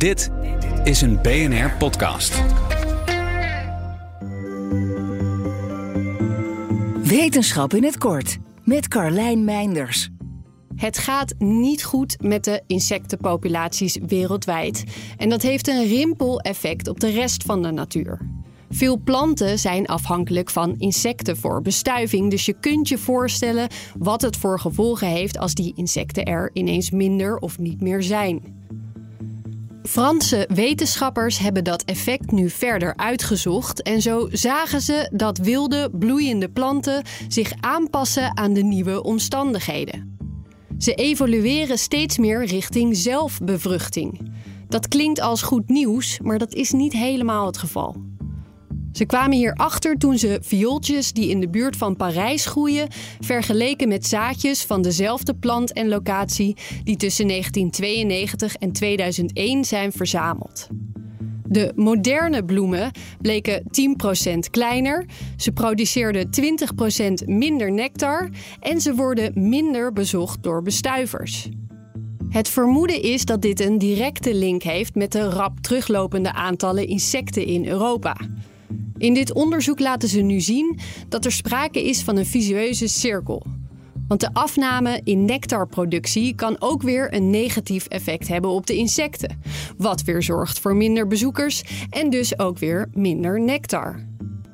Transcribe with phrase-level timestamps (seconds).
[0.00, 0.30] Dit
[0.84, 2.42] is een BNR podcast.
[7.02, 10.10] Wetenschap in het kort met Carlijn Meinders.
[10.76, 14.84] Het gaat niet goed met de insectenpopulaties wereldwijd.
[15.16, 18.20] En dat heeft een rimpeleffect op de rest van de natuur.
[18.70, 22.30] Veel planten zijn afhankelijk van insecten voor bestuiving.
[22.30, 26.90] Dus je kunt je voorstellen wat het voor gevolgen heeft als die insecten er ineens
[26.90, 28.59] minder of niet meer zijn.
[29.90, 36.50] Franse wetenschappers hebben dat effect nu verder uitgezocht en zo zagen ze dat wilde, bloeiende
[36.50, 40.18] planten zich aanpassen aan de nieuwe omstandigheden.
[40.78, 44.32] Ze evolueren steeds meer richting zelfbevruchting.
[44.68, 47.96] Dat klinkt als goed nieuws, maar dat is niet helemaal het geval.
[48.92, 52.88] Ze kwamen hierachter toen ze viooltjes die in de buurt van Parijs groeien,
[53.20, 60.68] vergeleken met zaadjes van dezelfde plant en locatie die tussen 1992 en 2001 zijn verzameld.
[61.48, 62.90] De moderne bloemen
[63.20, 66.30] bleken 10% kleiner, ze produceerden
[67.24, 68.28] 20% minder nectar
[68.60, 71.48] en ze worden minder bezocht door bestuivers.
[72.28, 77.46] Het vermoeden is dat dit een directe link heeft met de rap teruglopende aantallen insecten
[77.46, 78.16] in Europa.
[79.00, 83.46] In dit onderzoek laten ze nu zien dat er sprake is van een visueuze cirkel.
[84.08, 89.42] Want de afname in nectarproductie kan ook weer een negatief effect hebben op de insecten.
[89.76, 94.06] Wat weer zorgt voor minder bezoekers en dus ook weer minder nectar.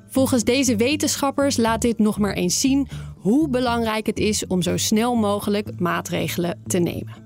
[0.09, 4.77] Volgens deze wetenschappers laat dit nog maar eens zien hoe belangrijk het is om zo
[4.77, 7.26] snel mogelijk maatregelen te nemen.